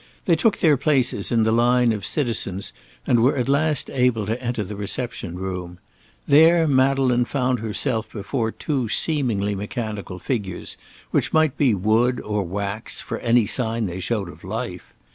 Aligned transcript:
They 0.25 0.35
took 0.35 0.57
their 0.57 0.77
places 0.77 1.31
in 1.31 1.43
the 1.43 1.51
line 1.51 1.91
of 1.91 2.07
citizens 2.07 2.73
and 3.05 3.19
were 3.19 3.37
at 3.37 3.47
last 3.47 3.87
able 3.91 4.25
to 4.25 4.41
enter 4.41 4.63
the 4.63 4.75
reception 4.75 5.35
room. 5.35 5.77
There 6.27 6.67
Madeleine 6.67 7.25
found 7.25 7.59
herself 7.59 8.09
before 8.11 8.51
two 8.51 8.89
seemingly 8.89 9.53
mechanical 9.53 10.17
figures, 10.17 10.75
which 11.11 11.33
might 11.33 11.55
be 11.55 11.75
wood 11.75 12.19
or 12.21 12.41
wax, 12.41 12.99
for 12.99 13.19
any 13.19 13.45
sign 13.45 13.85
they 13.85 13.99
showed 13.99 14.27
of 14.27 14.43
life. 14.43 14.95